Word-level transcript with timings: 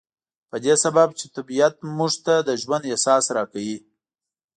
په 0.49 0.57
دې 0.65 0.73
سبب 0.83 1.09
چې 1.19 1.25
طبيعت 1.35 1.75
موږ 1.97 2.13
ته 2.25 2.35
د 2.47 2.49
ژوند 2.61 2.83
احساس 2.91 3.25
را 3.35 3.43
کوي. 3.51 3.77